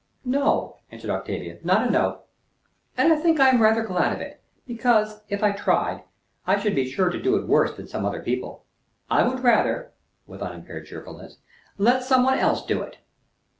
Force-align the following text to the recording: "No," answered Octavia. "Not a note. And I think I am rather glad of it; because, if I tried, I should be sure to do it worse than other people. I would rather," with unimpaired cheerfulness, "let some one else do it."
"No," 0.25 0.77
answered 0.89 1.11
Octavia. 1.11 1.59
"Not 1.63 1.87
a 1.87 1.91
note. 1.91 2.23
And 2.97 3.13
I 3.13 3.17
think 3.17 3.39
I 3.39 3.49
am 3.49 3.61
rather 3.61 3.83
glad 3.83 4.11
of 4.15 4.19
it; 4.19 4.41
because, 4.65 5.21
if 5.29 5.43
I 5.43 5.51
tried, 5.51 6.01
I 6.47 6.59
should 6.59 6.73
be 6.73 6.89
sure 6.89 7.11
to 7.11 7.21
do 7.21 7.35
it 7.35 7.45
worse 7.45 7.77
than 7.77 8.03
other 8.03 8.23
people. 8.23 8.65
I 9.11 9.21
would 9.27 9.41
rather," 9.41 9.91
with 10.25 10.41
unimpaired 10.41 10.87
cheerfulness, 10.87 11.37
"let 11.77 12.03
some 12.03 12.23
one 12.23 12.39
else 12.39 12.65
do 12.65 12.81
it." 12.81 12.97